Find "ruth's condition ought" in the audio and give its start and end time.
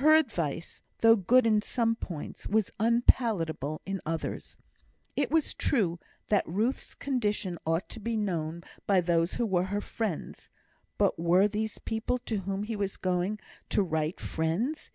6.48-7.90